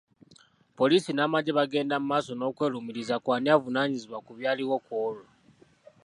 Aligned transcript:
Poliisi 0.77 1.11
n’amagye 1.13 1.51
bagenda 1.59 1.95
maaso 2.09 2.31
n’okwerumiriza 2.35 3.15
ku 3.23 3.27
ani 3.35 3.47
avunaanyizibwa 3.55 4.17
ku 4.25 4.31
byaliwo 4.37 4.75
ku 4.85 4.91
olwo. 5.05 5.27